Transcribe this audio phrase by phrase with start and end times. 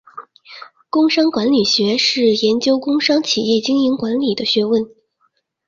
[0.89, 4.89] 工商管理学是研究工商企业经营管理的学问。